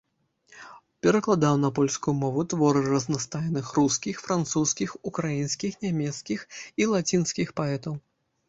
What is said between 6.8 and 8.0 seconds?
і лацінскіх паэтаў.